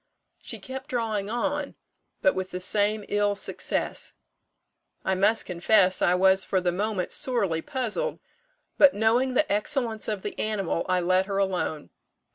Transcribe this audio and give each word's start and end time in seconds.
She 0.41 0.57
kept 0.57 0.89
drawing 0.89 1.29
on, 1.29 1.75
but 2.23 2.33
with 2.33 2.49
the 2.49 2.59
same 2.59 3.05
ill 3.07 3.35
success. 3.35 4.13
"I 5.05 5.13
must 5.13 5.45
confess 5.45 6.01
I 6.01 6.15
was 6.15 6.43
for 6.43 6.59
the 6.59 6.71
moment 6.71 7.11
sorely 7.11 7.61
puzzled; 7.61 8.17
but 8.79 8.95
knowing 8.95 9.35
the 9.35 9.49
excellence 9.53 10.07
of 10.07 10.23
the 10.23 10.39
animal, 10.39 10.87
I 10.89 11.01
let 11.01 11.27
her 11.27 11.37
alone. 11.37 11.91